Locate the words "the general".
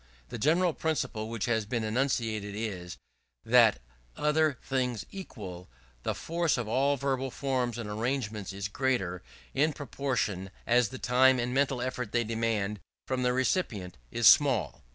0.29-0.73